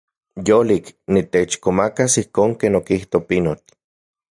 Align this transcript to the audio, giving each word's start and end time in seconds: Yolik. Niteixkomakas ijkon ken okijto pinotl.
Yolik. 0.47 0.87
Niteixkomakas 1.17 2.15
ijkon 2.23 2.51
ken 2.59 2.79
okijto 2.81 3.17
pinotl. 3.29 3.71